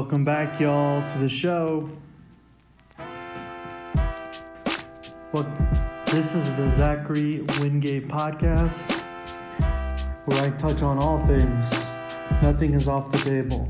[0.00, 1.90] Welcome back, y'all, to the show.
[5.30, 5.44] Well,
[6.06, 8.98] this is the Zachary Wingate podcast
[10.24, 11.90] where I touch on all things.
[12.40, 13.68] Nothing is off the table.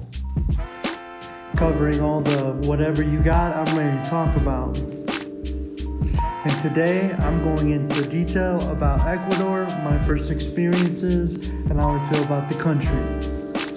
[1.57, 4.79] Covering all the whatever you got, I'm ready to talk about.
[4.79, 12.23] And today I'm going into detail about Ecuador, my first experiences, and how I feel
[12.23, 13.30] about the country.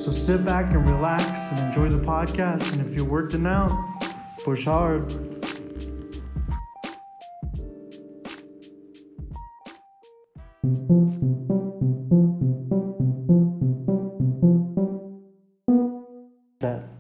[0.04, 2.74] So sit back and relax and enjoy the podcast.
[2.74, 3.72] And if you're working out,
[4.44, 5.07] push hard.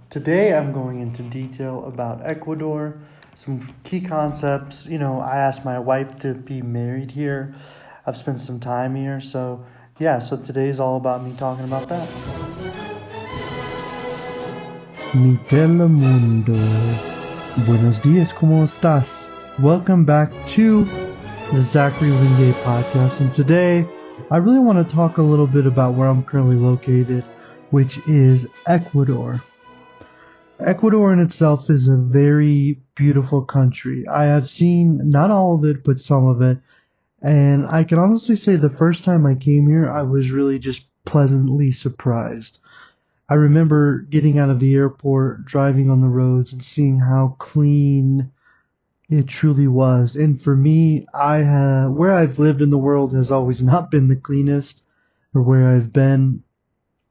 [0.09, 3.01] Today I'm going into detail about Ecuador,
[3.35, 4.87] some key concepts.
[4.87, 7.53] You know, I asked my wife to be married here.
[8.07, 9.65] I've spent some time here, so
[9.99, 12.62] yeah, so today's all about me talking about that.
[15.15, 16.55] Mi telemundo.
[17.67, 19.29] Buenos dias, ¿cómo estás?
[19.59, 20.85] Welcome back to
[21.51, 23.21] the Zachary Wingate podcast.
[23.21, 23.85] And today,
[24.31, 27.23] I really want to talk a little bit about where I'm currently located,
[27.69, 29.43] which is Ecuador.
[30.59, 34.07] Ecuador in itself is a very beautiful country.
[34.07, 36.57] I have seen not all of it, but some of it.
[37.21, 40.87] And I can honestly say the first time I came here, I was really just
[41.05, 42.57] pleasantly surprised.
[43.29, 48.31] I remember getting out of the airport, driving on the roads, and seeing how clean
[49.09, 50.15] it truly was.
[50.15, 54.07] And for me, I have where I've lived in the world has always not been
[54.07, 54.85] the cleanest,
[55.33, 56.43] or where I've been.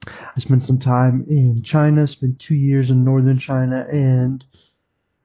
[0.06, 4.44] I spent some time in China, spent two years in northern China, and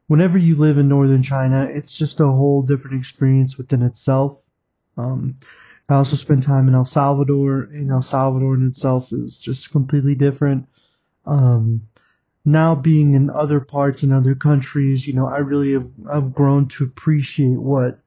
[0.07, 4.37] whenever you live in northern China, it's just a whole different experience within itself.
[4.97, 5.37] Um,
[5.89, 10.15] I also spent time in El Salvador, and El Salvador in itself is just completely
[10.15, 10.67] different.
[11.25, 11.87] Um,
[12.43, 16.67] now being in other parts and other countries, you know, I really have I've grown
[16.69, 17.99] to appreciate what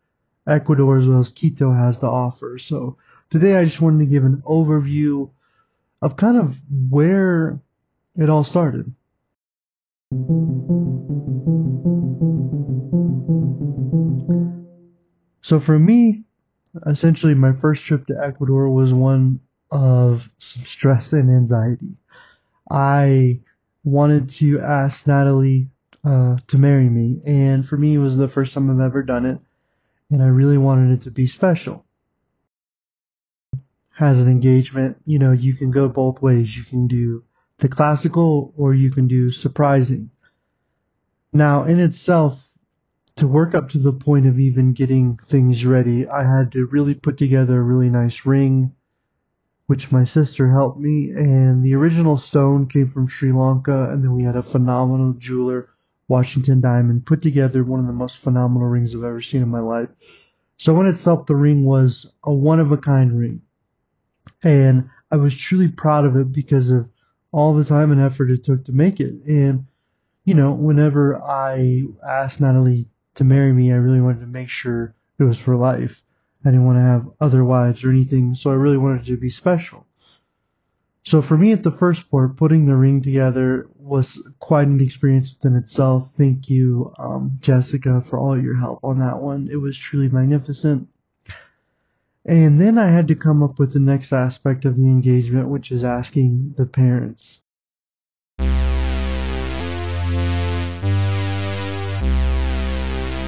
[0.47, 2.59] Ecuador as well as Quito has to offer.
[2.59, 2.97] So
[3.31, 5.31] today I just wanted to give an overview
[6.03, 6.61] of kind of
[6.91, 7.61] where
[8.17, 8.95] it all started.
[15.43, 16.25] So for me,
[16.87, 21.97] essentially my first trip to Ecuador was one of some stress and anxiety.
[22.71, 23.41] I
[23.85, 25.69] wanted to ask Natalie
[26.05, 29.27] uh, to marry me, and for me, it was the first time I've ever done
[29.27, 29.39] it,
[30.11, 31.85] and I really wanted it to be special.
[33.99, 36.57] As an engagement, you know, you can go both ways.
[36.57, 37.23] You can do
[37.59, 40.11] the classical, or you can do surprising.
[41.33, 42.41] Now, in itself,
[43.21, 46.95] to work up to the point of even getting things ready, I had to really
[46.95, 48.75] put together a really nice ring,
[49.67, 51.11] which my sister helped me.
[51.11, 55.69] And the original stone came from Sri Lanka, and then we had a phenomenal jeweler,
[56.09, 59.61] Washington Diamond, put together one of the most phenomenal rings I've ever seen in my
[59.61, 59.91] life.
[60.57, 63.43] So in itself, the ring was a one of a kind ring.
[64.43, 66.89] And I was truly proud of it because of
[67.33, 69.15] all the time and effort it took to make it.
[69.27, 69.67] And,
[70.25, 74.95] you know, whenever I asked Natalie to marry me, I really wanted to make sure
[75.19, 76.05] it was for life.
[76.45, 79.31] I didn't want to have other wives or anything, so I really wanted to be
[79.31, 79.87] special.
[81.03, 85.35] So for me at the first part, putting the ring together was quite an experience
[85.35, 86.09] within itself.
[86.17, 89.49] Thank you, um, Jessica, for all your help on that one.
[89.51, 90.89] It was truly magnificent.
[92.27, 95.73] And then I had to come up with the next aspect of the engagement, which
[95.73, 97.41] is asking the parents.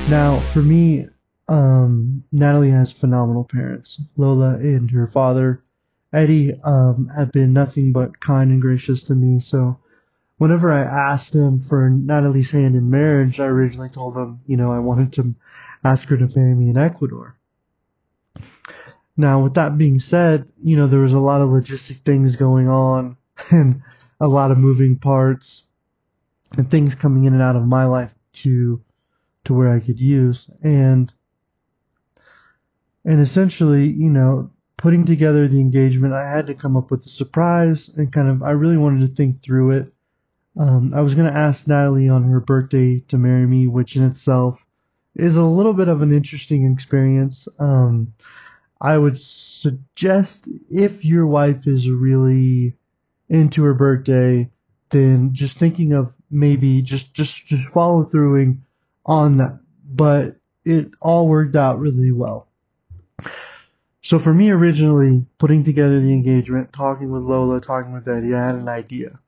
[0.06, 1.06] Now, for me,
[1.48, 4.00] um, Natalie has phenomenal parents.
[4.16, 5.62] Lola and her father,
[6.12, 9.40] Eddie, um, have been nothing but kind and gracious to me.
[9.40, 9.78] So,
[10.38, 14.72] whenever I asked them for Natalie's hand in marriage, I originally told them, you know,
[14.72, 15.34] I wanted to
[15.84, 17.36] ask her to marry me in Ecuador.
[19.16, 22.68] Now, with that being said, you know, there was a lot of logistic things going
[22.68, 23.16] on
[23.50, 23.82] and
[24.20, 25.66] a lot of moving parts
[26.56, 28.82] and things coming in and out of my life to
[29.44, 31.12] to where I could use and
[33.04, 37.08] and essentially, you know, putting together the engagement, I had to come up with a
[37.08, 39.92] surprise and kind of I really wanted to think through it.
[40.56, 44.04] Um, I was going to ask Natalie on her birthday to marry me, which in
[44.04, 44.64] itself
[45.14, 47.48] is a little bit of an interesting experience.
[47.58, 48.14] Um,
[48.80, 52.76] I would suggest if your wife is really
[53.28, 54.50] into her birthday,
[54.90, 58.36] then just thinking of maybe just just just follow through
[59.04, 59.60] on that.
[59.84, 62.48] But it all worked out really well.
[64.00, 68.46] So for me originally, putting together the engagement, talking with Lola, talking with Eddie, I
[68.46, 69.20] had an idea.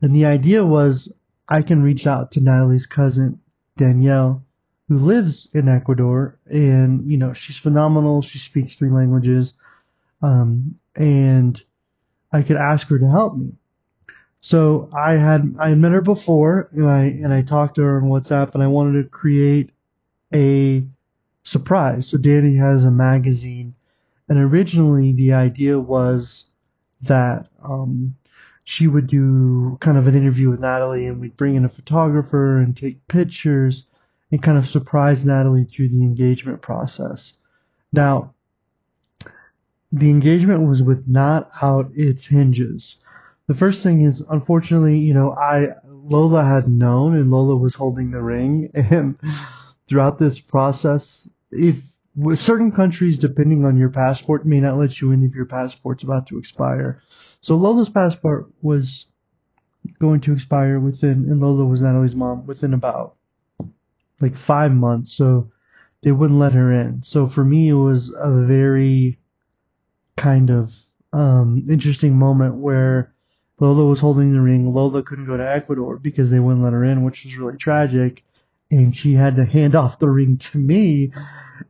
[0.00, 1.12] And the idea was
[1.48, 3.40] I can reach out to Natalie's cousin,
[3.76, 4.42] Danielle,
[4.88, 6.38] who lives in Ecuador.
[6.46, 8.22] And, you know, she's phenomenal.
[8.22, 9.54] She speaks three languages.
[10.22, 11.62] Um, and
[12.32, 13.52] I could ask her to help me.
[14.42, 18.08] So I had I met her before, and I and I talked to her on
[18.08, 19.70] WhatsApp, and I wanted to create
[20.34, 20.84] a
[21.44, 22.08] surprise.
[22.08, 23.74] So Danny has a magazine,
[24.28, 26.46] and originally the idea was
[27.02, 28.16] that um,
[28.64, 32.58] she would do kind of an interview with Natalie, and we'd bring in a photographer
[32.58, 33.86] and take pictures,
[34.32, 37.34] and kind of surprise Natalie through the engagement process.
[37.92, 38.34] Now,
[39.92, 42.96] the engagement was with not out its hinges.
[43.48, 48.10] The first thing is, unfortunately, you know, I Lola had known, and Lola was holding
[48.10, 49.18] the ring, and
[49.86, 51.76] throughout this process, if
[52.34, 56.26] certain countries, depending on your passport, may not let you in if your passport's about
[56.28, 57.02] to expire.
[57.40, 59.06] So Lola's passport was
[59.98, 63.16] going to expire within, and Lola was Natalie's mom within about
[64.20, 65.12] like five months.
[65.12, 65.50] So
[66.02, 67.02] they wouldn't let her in.
[67.02, 69.18] So for me, it was a very
[70.16, 70.74] kind of
[71.12, 73.11] um, interesting moment where
[73.62, 74.74] Lola was holding the ring.
[74.74, 78.24] Lola couldn't go to Ecuador because they wouldn't let her in, which was really tragic.
[78.72, 81.12] And she had to hand off the ring to me.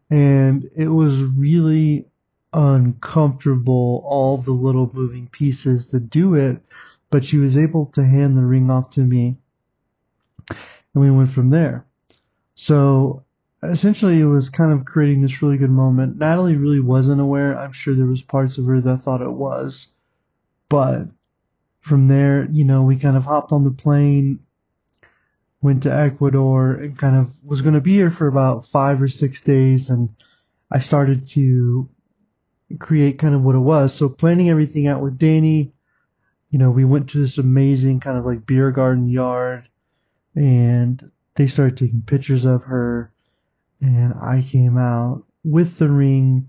[0.09, 2.07] And it was really
[2.51, 6.63] uncomfortable, all the little moving pieces to do it.
[7.11, 9.37] But she was able to hand the ring off to me.
[10.49, 10.59] And
[10.95, 11.85] we went from there.
[12.55, 13.23] So
[13.63, 16.17] essentially it was kind of creating this really good moment.
[16.17, 17.59] Natalie really wasn't aware.
[17.59, 19.89] I'm sure there was parts of her that thought it was.
[20.71, 21.09] But
[21.83, 24.39] from there, you know, we kind of hopped on the plane,
[25.61, 29.09] went to Ecuador and kind of was going to be here for about five or
[29.09, 29.91] six days.
[29.91, 30.09] And
[30.71, 31.91] I started to
[32.79, 33.93] create kind of what it was.
[33.93, 35.73] So planning everything out with Danny,
[36.51, 39.69] you know, we went to this amazing kind of like beer garden yard
[40.37, 43.13] and they started taking pictures of her
[43.81, 46.49] and I came out with the ring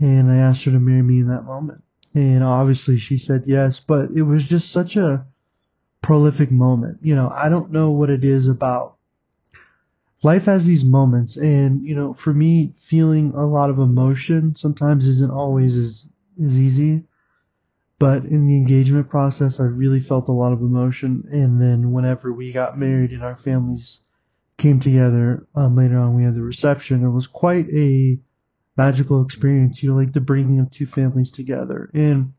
[0.00, 1.83] and I asked her to marry me in that moment.
[2.14, 5.26] And obviously she said yes, but it was just such a
[6.00, 6.98] prolific moment.
[7.02, 8.96] You know, I don't know what it is about
[10.22, 15.06] life has these moments and you know, for me feeling a lot of emotion sometimes
[15.06, 16.08] isn't always as
[16.42, 17.04] as easy.
[17.98, 21.28] But in the engagement process, I really felt a lot of emotion.
[21.30, 24.00] And then whenever we got married and our families
[24.56, 26.14] came together um, later on.
[26.14, 27.04] We had the reception.
[27.04, 28.18] It was quite a
[28.76, 31.90] magical experience, you know, like the bringing of two families together.
[31.94, 32.32] And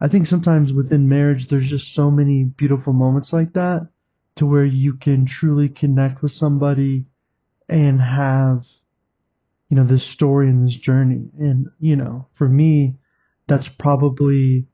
[0.00, 3.88] I think sometimes within marriage, there's just so many beautiful moments like that
[4.36, 7.06] to where you can truly connect with somebody
[7.68, 8.66] and have,
[9.68, 11.28] you know, this story and this journey.
[11.38, 12.96] And, you know, for me,
[13.46, 14.66] that's probably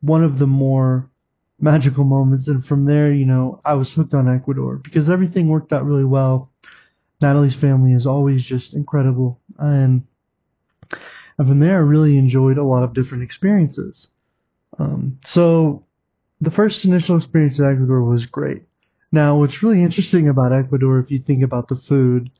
[0.00, 1.10] one of the more
[1.58, 2.48] magical moments.
[2.48, 6.04] And from there, you know, I was hooked on Ecuador because everything worked out really
[6.04, 6.52] well.
[7.22, 9.40] Natalie's family is always just incredible.
[9.58, 10.06] And,
[11.38, 14.08] and from there, I really enjoyed a lot of different experiences.
[14.78, 15.84] Um, so
[16.40, 18.62] the first initial experience in Ecuador was great.
[19.12, 22.30] Now, what's really interesting about Ecuador, if you think about the food,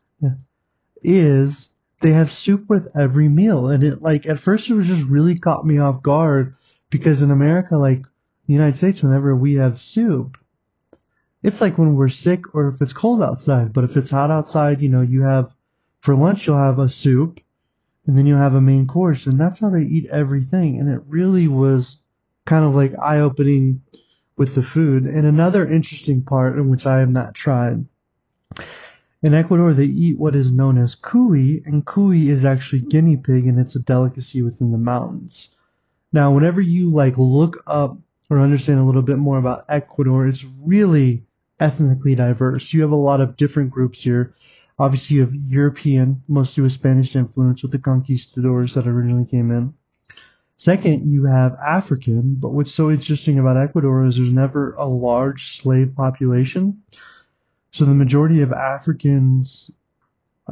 [1.03, 1.69] is
[2.01, 3.69] they have soup with every meal.
[3.69, 6.57] And it, like, at first it was just really caught me off guard
[6.91, 8.03] because in America, like,
[8.47, 10.37] the United States, whenever we have soup,
[11.43, 13.73] it's like when we're sick or if it's cold outside.
[13.73, 15.55] But if it's hot outside, you know, you have,
[16.07, 17.41] for lunch, you'll have a soup
[18.07, 19.27] and then you'll have a main course.
[19.27, 20.79] And that's how they eat everything.
[20.79, 21.97] And it really was
[22.45, 23.83] kind of like eye opening
[24.37, 25.03] with the food.
[25.03, 27.85] And another interesting part in which I have not tried.
[29.25, 33.49] In Ecuador, they eat what is known as cuy, and cuy is actually guinea pig,
[33.49, 35.49] and it's a delicacy within the mountains.
[36.13, 37.99] Now, whenever you like look up
[38.31, 41.25] or understand a little bit more about Ecuador, it's really
[41.59, 42.73] ethnically diverse.
[42.73, 44.37] You have a lot of different groups here.
[44.79, 49.75] Obviously, you have European, mostly with Spanish influence, with the conquistadors that originally came in.
[50.59, 55.59] Second, you have African, but what's so interesting about Ecuador is there's never a large
[55.59, 56.83] slave population.
[57.73, 59.71] So the majority of Africans,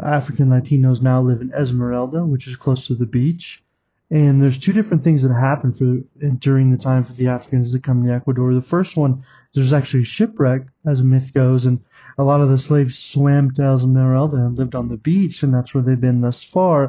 [0.01, 3.64] African Latinos now live in Esmeralda, which is close to the beach.
[4.11, 7.81] And there's two different things that happen for during the time for the Africans to
[7.81, 8.55] come to Ecuador.
[8.55, 11.81] The first one, there's actually a shipwreck, as myth goes, and
[12.19, 15.75] a lot of the slaves swam to Esmeralda and lived on the beach, and that's
[15.75, 16.85] where they've been thus far.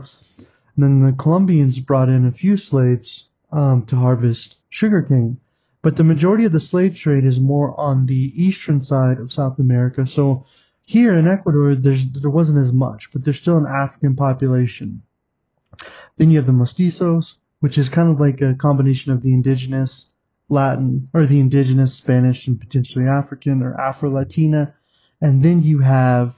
[0.75, 5.37] And then the Colombians brought in a few slaves um, to harvest sugarcane.
[5.81, 9.59] But the majority of the slave trade is more on the eastern side of South
[9.59, 10.05] America.
[10.05, 10.45] So
[10.83, 15.03] here in Ecuador, there wasn't as much, but there's still an African population.
[16.17, 20.11] Then you have the mestizos, which is kind of like a combination of the indigenous
[20.49, 24.73] Latin or the indigenous Spanish and potentially African or Afro Latina.
[25.21, 26.37] And then you have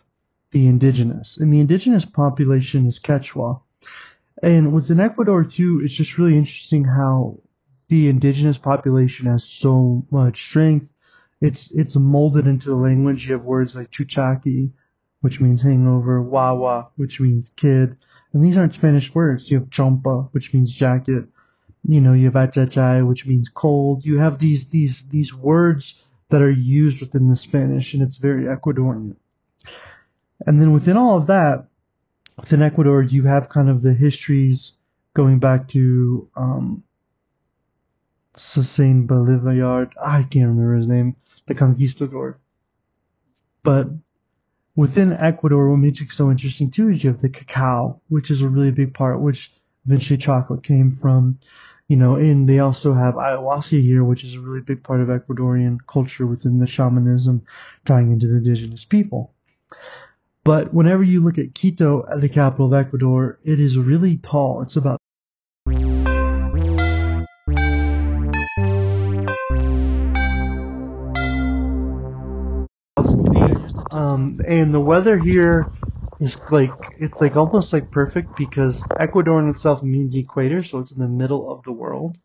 [0.51, 1.37] the indigenous.
[1.37, 3.61] And the indigenous population is Quechua.
[4.41, 7.39] And within Ecuador too, it's just really interesting how
[7.89, 10.87] the indigenous population has so much strength.
[11.41, 13.27] It's it's molded into the language.
[13.27, 14.71] You have words like chuchaqui,
[15.21, 17.97] which means hangover, wawa, which means kid,
[18.33, 19.49] and these aren't Spanish words.
[19.49, 21.25] You have chompa, which means jacket.
[21.83, 24.05] You know, you have achachay, which means cold.
[24.05, 28.43] You have these these these words that are used within the Spanish, and it's very
[28.43, 29.15] Ecuadorian.
[30.45, 31.67] And then within all of that,
[32.37, 34.73] within Ecuador, you have kind of the histories
[35.13, 36.83] going back to um,
[38.35, 39.89] Susain Bolivar.
[39.99, 41.15] I can't remember his name,
[41.47, 42.37] the conquistador.
[43.63, 43.89] But
[44.77, 48.41] within Ecuador, what makes it so interesting too is you have the cacao, which is
[48.41, 49.51] a really big part, which
[49.85, 51.39] eventually chocolate came from.
[51.89, 55.07] You know, and they also have ayahuasca here, which is a really big part of
[55.07, 57.43] Ecuadorian culture within the shamanism
[57.85, 59.33] tying into the indigenous people.
[60.43, 64.61] But whenever you look at Quito, the capital of Ecuador, it is really tall.
[64.61, 65.01] It's about
[73.97, 75.71] um, and the weather here
[76.19, 80.91] is like it's like almost like perfect because Ecuador in itself means equator, so it's
[80.91, 82.15] in the middle of the world,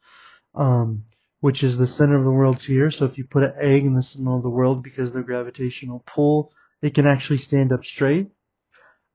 [0.55, 1.05] um,
[1.41, 2.91] which is the center of the world's here.
[2.91, 5.23] So if you put an egg in the center of the world because of the
[5.23, 6.53] gravitational pull,
[6.83, 8.29] it can actually stand up straight.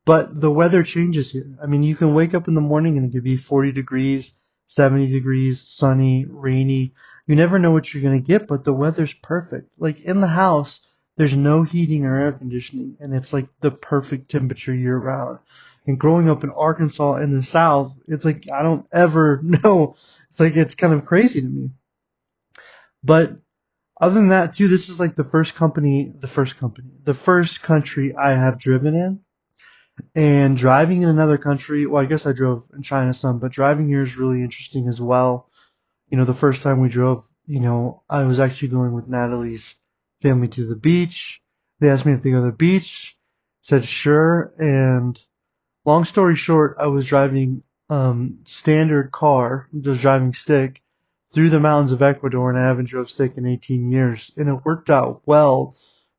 [0.04, 1.60] But the weather changes here.
[1.62, 4.34] I mean, you can wake up in the morning and it could be 40 degrees,
[4.66, 6.96] 70 degrees, sunny, rainy.
[7.28, 9.70] You never know what you're going to get, but the weather's perfect.
[9.78, 10.82] Like in the house,
[11.18, 15.40] there's no heating or air conditioning, and it's like the perfect temperature year round.
[15.86, 19.96] And growing up in Arkansas in the South, it's like I don't ever know.
[20.30, 21.72] It's like it's kind of crazy to me.
[23.04, 23.38] But
[24.00, 27.64] other than that, too, this is like the first company, the first company, the first
[27.64, 29.20] country I have driven in.
[30.14, 33.88] And driving in another country, well, I guess I drove in China some, but driving
[33.88, 35.50] here is really interesting as well.
[36.10, 39.74] You know, the first time we drove, you know, I was actually going with Natalie's
[40.22, 41.42] family to the beach.
[41.80, 43.18] They asked me if they go to the beach.
[43.62, 44.54] Said sure.
[44.58, 45.20] And
[45.86, 50.82] long story short, I was driving um standard car, just driving stick,
[51.32, 54.32] through the mountains of Ecuador and I haven't drove stick in 18 years.
[54.38, 55.76] And it worked out well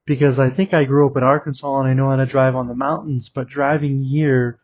[0.07, 2.69] because I think I grew up in Arkansas and I know how to drive on
[2.69, 4.61] the mountains, but driving here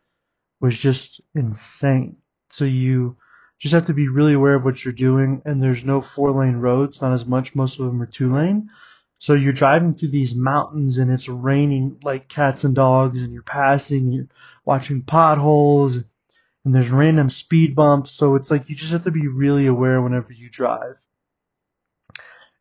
[0.59, 2.17] was just insane.
[2.49, 3.17] So you
[3.59, 6.57] just have to be really aware of what you're doing and there's no four lane
[6.57, 7.55] roads, not as much.
[7.55, 8.69] Most of them are two lane.
[9.19, 13.41] So you're driving through these mountains and it's raining like cats and dogs and you're
[13.41, 14.27] passing and you're
[14.65, 18.11] watching potholes and there's random speed bumps.
[18.11, 20.97] So it's like you just have to be really aware whenever you drive.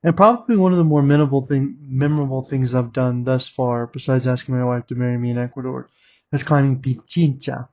[0.02, 4.26] And probably one of the more memorable thing, memorable things I've done thus far, besides
[4.26, 5.88] asking my wife to marry me in Ecuador,
[6.30, 7.68] is climbing Pichincha.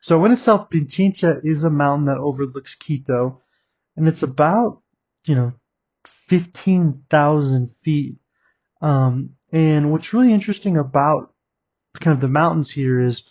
[0.00, 3.40] So in itself, Pichincha is a mountain that overlooks Quito,
[3.96, 4.82] and it's about,
[5.26, 5.52] you know,
[6.04, 8.16] 15,000 feet.
[8.80, 11.32] Um, and what's really interesting about
[12.00, 13.22] kind of the mountains here is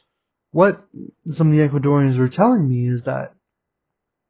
[0.52, 0.84] what
[1.32, 3.34] some of the Ecuadorians were telling me is that,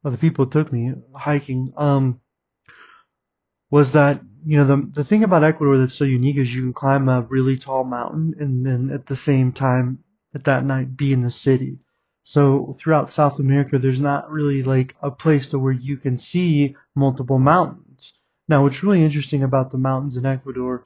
[0.02, 2.20] well, the people who took me hiking, um,
[3.70, 6.72] was that, you know, the, the thing about Ecuador that's so unique is you can
[6.72, 9.98] climb a really tall mountain and then at the same time
[10.34, 11.78] at that night be in the city.
[12.22, 16.76] So throughout South America, there's not really like a place to where you can see
[16.94, 18.14] multiple mountains.
[18.48, 20.84] Now, what's really interesting about the mountains in Ecuador,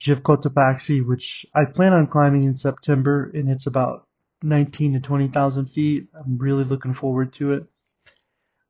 [0.00, 4.06] Cotopaxi, which I plan on climbing in September, and it's about
[4.42, 6.08] 19 to 20,000 feet.
[6.14, 7.66] I'm really looking forward to it.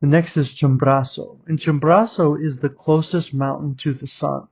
[0.01, 1.39] The next is Chimborazo.
[1.47, 4.47] And Chimborazo is the closest mountain to the sun.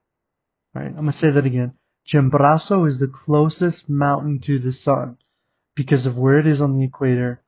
[0.73, 0.93] Right?
[0.97, 1.73] I'm to say that again.
[2.07, 5.17] Chimborazo is the closest mountain to the sun
[5.75, 7.43] because of where it is on the equator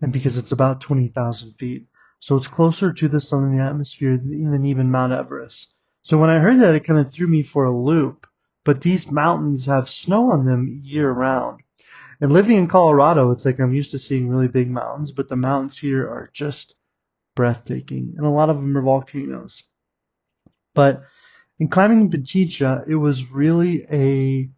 [0.00, 1.86] and because it's about 20,000 feet.
[2.18, 5.74] So it's closer to the sun in the atmosphere than even Mount Everest.
[6.02, 8.26] So when I heard that, it kind of threw me for a loop.
[8.64, 11.62] But these mountains have snow on them year round.
[12.20, 15.36] And living in Colorado, it's like I'm used to seeing really big mountains, but the
[15.36, 16.76] mountains here are just
[17.34, 19.62] breathtaking, and a lot of them are volcanoes.
[20.74, 21.02] But
[21.58, 24.50] in climbing Pichincha, it was really a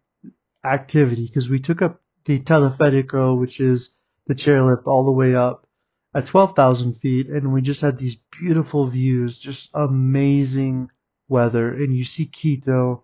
[0.65, 3.95] activity because we took up the teleferico, which is
[4.27, 5.67] the chairlift all the way up
[6.13, 10.89] at 12,000 feet, and we just had these beautiful views, just amazing
[11.27, 13.03] weather, and you see Quito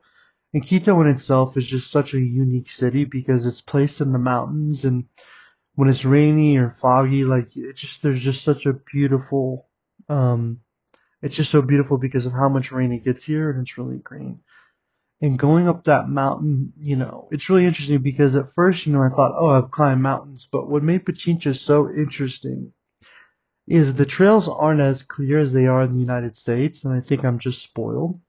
[0.53, 4.20] and Quito in itself is just such a unique city because it's placed in the
[4.20, 5.06] mountains and
[5.75, 9.68] when it's rainy or foggy, like it just there's just such a beautiful
[10.10, 10.60] um
[11.22, 13.98] it's just so beautiful because of how much rain it gets here and it's really
[13.98, 14.39] green.
[15.22, 19.03] And going up that mountain, you know, it's really interesting because at first, you know,
[19.03, 22.72] I thought, oh, I've climbed mountains, but what made Pichincha so interesting
[23.68, 27.01] is the trails aren't as clear as they are in the United States, and I
[27.01, 28.20] think I'm just spoiled.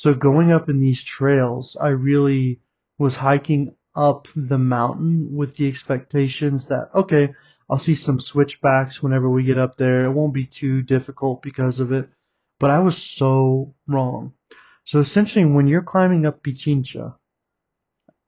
[0.00, 2.62] So going up in these trails, I really
[2.96, 7.34] was hiking up the mountain with the expectations that, okay,
[7.68, 10.06] I'll see some switchbacks whenever we get up there.
[10.06, 12.08] It won't be too difficult because of it.
[12.58, 14.32] But I was so wrong.
[14.84, 17.16] So essentially, when you're climbing up Pichincha,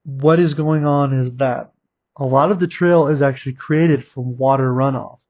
[0.04, 1.72] what is going on is that
[2.18, 5.20] a lot of the trail is actually created from water runoff.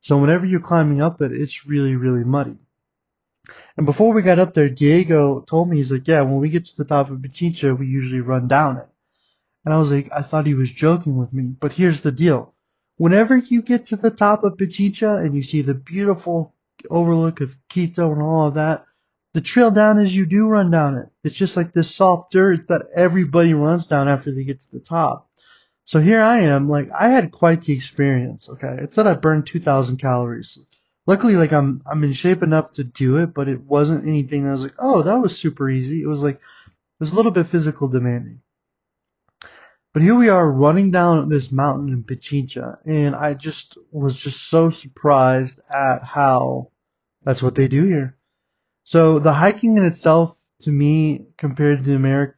[0.00, 2.58] So whenever you're climbing up it, it's really, really muddy.
[3.76, 6.66] And before we got up there, Diego told me, he's like, yeah, when we get
[6.66, 8.88] to the top of Pichincha, we usually run down it.
[9.64, 11.44] And I was like, I thought he was joking with me.
[11.44, 12.54] But here's the deal.
[12.96, 16.54] Whenever you get to the top of Pichincha and you see the beautiful
[16.90, 18.84] overlook of Quito and all of that,
[19.32, 21.08] the trail down as you do run down it.
[21.24, 24.80] It's just like this soft dirt that everybody runs down after they get to the
[24.80, 25.28] top.
[25.84, 28.48] So here I am, like I had quite the experience.
[28.48, 30.58] Okay, it said I burned 2,000 calories
[31.06, 34.52] luckily like I'm I'm in shape enough to do it, but it wasn't anything that
[34.52, 36.02] was like, oh, that was super easy.
[36.02, 38.40] It was like it was a little bit physical demanding.
[39.92, 44.48] But here we are running down this mountain in Pichincha, and I just was just
[44.48, 46.72] so surprised at how
[47.22, 48.16] that's what they do here.
[48.82, 52.34] So the hiking in itself, to me, compared to America,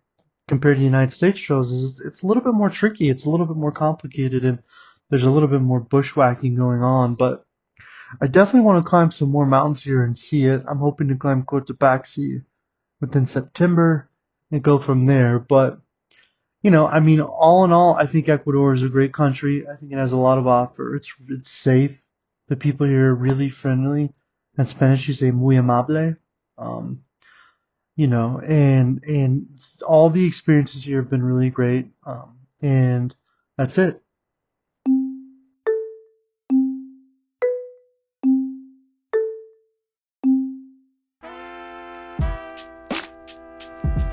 [0.49, 3.08] compared to the United States trails, is it's a little bit more tricky.
[3.08, 4.62] It's a little bit more complicated, and
[5.08, 7.14] there's a little bit more bushwhacking going on.
[7.14, 7.46] But
[8.21, 10.63] I definitely want to climb some more mountains here and see it.
[10.69, 12.45] I'm hoping to climb Cotopaxi
[13.01, 14.09] within September
[14.51, 15.39] and go from there.
[15.39, 15.81] But,
[16.63, 19.67] you know, I mean, all in all, I think Ecuador is a great country.
[19.69, 20.95] I think it has a lot of offer.
[20.95, 21.97] It's, it's safe.
[22.49, 24.13] The people here are really friendly.
[24.59, 26.17] In Spanish, you say muy amable.
[26.57, 27.03] Um,
[27.97, 29.49] you know, and, and
[29.87, 31.89] all the experiences here have been really great.
[32.05, 33.15] Um, and
[33.59, 34.03] that's it.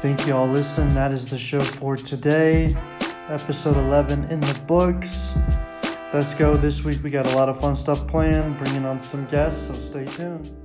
[0.03, 0.93] Thank you all listening.
[0.95, 2.75] That is the show for today.
[3.29, 5.31] Episode 11 in the books.
[6.13, 6.57] Let's go.
[6.57, 9.71] This week we got a lot of fun stuff planned, bringing on some guests, so
[9.71, 10.62] stay tuned.